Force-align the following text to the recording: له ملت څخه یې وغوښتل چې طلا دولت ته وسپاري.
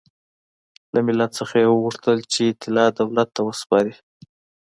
له 0.93 0.99
ملت 1.07 1.31
څخه 1.39 1.55
یې 1.61 1.67
وغوښتل 1.69 2.17
چې 2.33 2.43
طلا 2.61 2.85
دولت 2.99 3.29
ته 3.35 3.41
وسپاري. 3.47 3.93